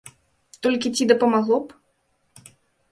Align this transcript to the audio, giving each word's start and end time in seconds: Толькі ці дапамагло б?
Толькі 0.67 0.93
ці 0.95 1.09
дапамагло 1.13 1.61
б? 1.63 2.51